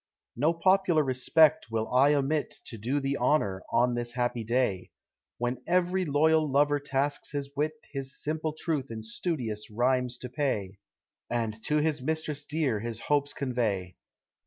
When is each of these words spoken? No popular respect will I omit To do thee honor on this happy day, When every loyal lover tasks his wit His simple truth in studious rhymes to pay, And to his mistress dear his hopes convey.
No 0.35 0.51
popular 0.55 1.03
respect 1.03 1.69
will 1.69 1.87
I 1.93 2.15
omit 2.15 2.55
To 2.65 2.77
do 2.79 2.99
thee 2.99 3.15
honor 3.17 3.61
on 3.71 3.93
this 3.93 4.13
happy 4.13 4.43
day, 4.43 4.89
When 5.37 5.61
every 5.67 6.05
loyal 6.05 6.49
lover 6.51 6.79
tasks 6.79 7.33
his 7.33 7.51
wit 7.55 7.73
His 7.91 8.17
simple 8.19 8.53
truth 8.53 8.89
in 8.89 9.03
studious 9.03 9.69
rhymes 9.69 10.17
to 10.17 10.29
pay, 10.29 10.79
And 11.29 11.63
to 11.65 11.77
his 11.77 12.01
mistress 12.01 12.45
dear 12.45 12.79
his 12.79 12.99
hopes 13.01 13.31
convey. 13.31 13.95